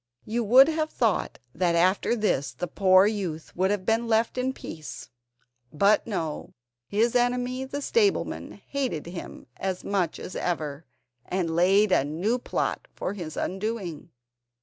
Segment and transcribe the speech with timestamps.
[0.25, 4.51] You would have thought that after this the poor youth would have been left in
[4.51, 5.11] peace;
[5.71, 6.55] but no,
[6.87, 10.87] his enemy the stableman hated him as much as ever,
[11.27, 14.09] and laid a new plot for his undoing.